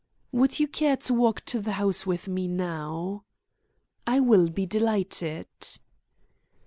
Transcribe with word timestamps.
"Would 0.31 0.59
you 0.59 0.67
care 0.67 0.97
to 0.97 1.13
walk 1.13 1.41
to 1.45 1.59
the 1.61 1.73
house 1.73 2.07
with 2.07 2.27
me 2.27 2.47
now?" 2.47 3.23
"I 4.07 4.19
will 4.19 4.49
be 4.49 4.65
delighted." 4.65 5.45